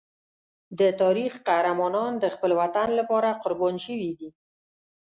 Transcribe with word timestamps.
د 0.79 0.81
تاریخ 1.01 1.31
قهرمانان 1.47 2.11
د 2.19 2.25
خپل 2.33 2.51
وطن 2.61 2.87
لپاره 2.99 3.37
قربان 3.43 3.75
شوي 3.85 4.11
دي. 4.19 4.29